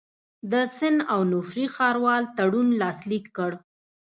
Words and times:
د 0.51 0.53
سن 0.77 0.95
اونوفري 1.15 1.65
ښاروال 1.75 2.23
تړون 2.37 2.67
لاسلیک 2.81 3.25
کړ. 3.37 3.51